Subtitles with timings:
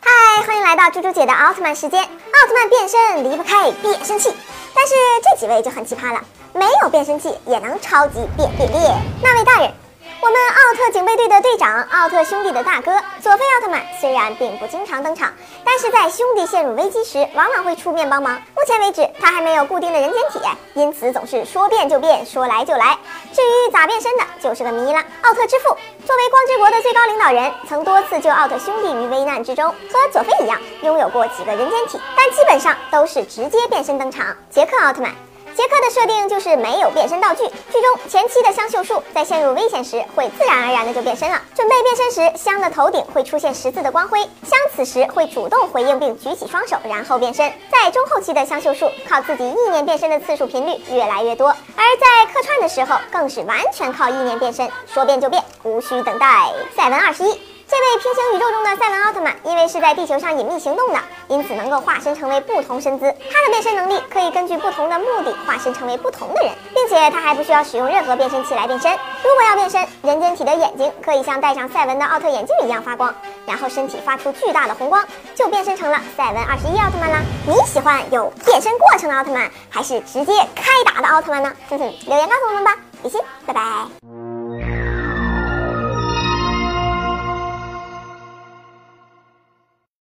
[0.00, 2.00] 嗨，欢迎来到猪猪姐的奥特曼时间。
[2.00, 4.32] 奥特曼变身离不开变身器，
[4.74, 6.20] 但是这几位就很奇葩了，
[6.52, 8.82] 没有变身器也能超级变变变。
[9.22, 9.85] 那位大人。
[10.26, 12.90] 我们奥特警备队的队长，奥特兄弟的大哥
[13.22, 15.32] 佐菲奥特曼，虽然并不经常登场，
[15.64, 18.34] 但是在兄弟陷入危机时，往往会出面帮忙。
[18.34, 20.40] 目前为止，他还没有固定的人间体，
[20.74, 22.98] 因此总是说变就变，说来就来。
[23.32, 25.00] 至于咋变身的，就是个谜了。
[25.22, 25.68] 奥特之父，
[26.04, 34.36] 作为光之国的最高领导人，曾多次救奥特兄弟于危难之中，和佐菲一样，拥有过几个人间体，但基本上都是直接变身登场。
[34.50, 35.12] 杰克奥特曼。
[35.56, 37.42] 杰克的设定就是没有变身道具。
[37.46, 41.40] 剧中前期的香秀树在陷入危险时，会自然而然的就变身了。
[41.54, 47.50] 准备变身时，香的头顶会出现十字的光辉，香此时会主动回应并举起双手，然后变身。
[47.72, 56.52] 在中后期的香秀树，靠自己意念变身的次数频率越来越多，而在客串的时候，更是完全靠意念变身，说变就变，无需等待。
[56.76, 57.40] 赛文二十一。
[57.68, 59.35] 这位平行宇宙中的赛文奥特曼，
[59.68, 63.04] 是在地球上隐秘行动的，因此能够化身成为不同身姿。
[63.04, 68.90] 他的变身能力可以根据不同的目的化身成为不同的人，并且他还不需要使用任何变身器来变身。
[68.92, 73.14] 如果要变身，人间体的眼睛可以像戴上赛文的奥特眼镜一样发光，
[73.46, 75.04] 然后身体发出巨大的红光，
[75.34, 77.20] 就变身成了赛文二十一奥特曼啦。
[77.46, 81.52] 你喜欢有变身过程的奥特曼，还是直接开打的奥特曼呢？
[81.68, 82.76] 哼哼，留言告诉我们吧。
[83.02, 84.15] 比心，拜拜。